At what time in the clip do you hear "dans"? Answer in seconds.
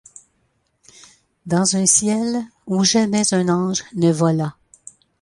1.45-1.75